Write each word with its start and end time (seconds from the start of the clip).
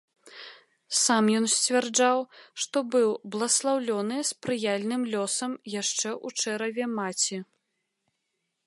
Сам 1.01 1.27
ён 1.39 1.43
сцвярджаў, 1.55 2.17
што 2.65 2.77
быў 2.95 3.09
бласлаўлёны 3.35 4.17
спрыяльным 4.31 5.01
лёсам 5.13 5.51
яшчэ 5.81 6.09
ў 6.25 6.57
чэраве 6.57 6.85
маці. 6.97 7.37